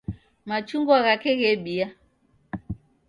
Machungwa 0.47 0.97
ghake 1.05 1.31
ghebia 1.39 1.87